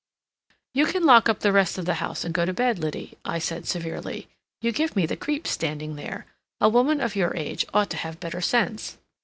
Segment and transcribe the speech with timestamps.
[0.73, 3.37] "You can lock up the rest of the house and go to bed, Liddy," I
[3.37, 4.27] said severely.
[4.59, 6.25] "You give me the creeps standing there.
[6.59, 8.97] A woman of your age ought to have better sense."